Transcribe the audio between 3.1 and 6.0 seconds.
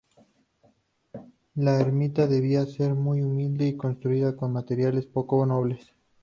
humilde y construida con materiales poco nobles.